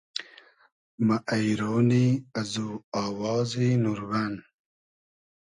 [1.05, 2.05] مۂ اݷرۉنی
[2.39, 2.69] ازو
[3.03, 4.33] آوازی نوربئن